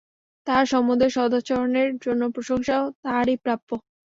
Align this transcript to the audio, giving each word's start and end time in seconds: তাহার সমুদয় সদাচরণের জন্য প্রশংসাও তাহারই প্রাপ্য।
তাহার 0.47 0.65
সমুদয় 0.73 1.11
সদাচরণের 1.17 1.89
জন্য 2.05 2.21
প্রশংসাও 2.35 2.85
তাহারই 3.03 3.35
প্রাপ্য। 3.43 3.69